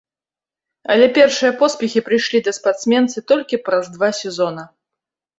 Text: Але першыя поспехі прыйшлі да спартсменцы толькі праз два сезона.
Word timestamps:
Але 0.93 1.09
першыя 1.17 1.51
поспехі 1.59 1.99
прыйшлі 2.07 2.39
да 2.47 2.53
спартсменцы 2.59 3.23
толькі 3.33 3.59
праз 3.69 3.85
два 3.99 4.09
сезона. 4.21 4.63